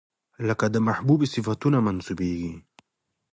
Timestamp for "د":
0.73-0.75